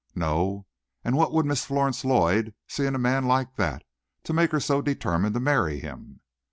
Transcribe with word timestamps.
"No; 0.15 0.65
and 1.03 1.15
what 1.15 1.31
would 1.31 1.45
Miss 1.45 1.63
Florence 1.63 2.03
Lloyd 2.03 2.55
see 2.67 2.87
in 2.87 2.95
a 2.95 2.97
man 2.97 3.27
like 3.27 3.55
that, 3.57 3.83
to 4.23 4.33
make 4.33 4.49
her 4.51 4.59
so 4.59 4.81
determined 4.81 5.35
to 5.35 5.39
marry 5.39 5.79
him?" 5.79 6.21